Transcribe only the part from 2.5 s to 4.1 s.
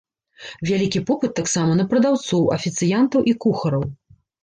афіцыянтаў і кухараў.